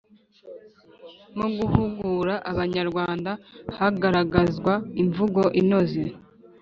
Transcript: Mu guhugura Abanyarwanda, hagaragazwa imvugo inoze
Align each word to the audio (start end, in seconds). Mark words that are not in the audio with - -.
Mu 1.37 1.47
guhugura 1.57 2.35
Abanyarwanda, 2.51 3.31
hagaragazwa 3.77 4.73
imvugo 5.01 5.41
inoze 5.61 6.01